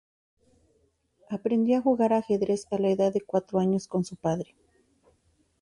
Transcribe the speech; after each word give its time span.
Aprendió 1.29 1.77
a 1.77 1.81
jugar 1.83 2.11
ajedrez 2.11 2.65
a 2.71 2.79
la 2.79 2.89
edad 2.89 3.13
cuatro 3.27 3.59
años 3.59 3.87
con 3.87 4.03
su 4.03 4.15
padre. 4.15 4.55